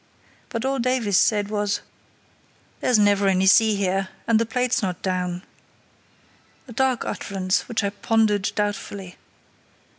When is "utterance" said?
7.05-7.67